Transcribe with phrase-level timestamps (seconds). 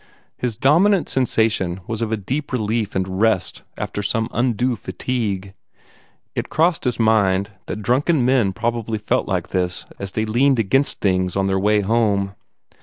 [0.35, 5.53] His dominant sensation was of a deep relief and rest after some undue fatigue.
[6.33, 11.01] It crossed his mind that drunken men probably felt like that as they leaned against
[11.01, 12.33] things on their way home.